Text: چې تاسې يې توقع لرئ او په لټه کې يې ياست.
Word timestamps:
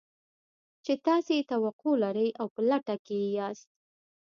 چې 0.85 0.93
تاسې 1.05 1.31
يې 1.37 1.43
توقع 1.51 1.93
لرئ 2.03 2.29
او 2.39 2.47
په 2.53 2.61
لټه 2.69 2.95
کې 3.05 3.15
يې 3.21 3.29
ياست. 3.37 3.67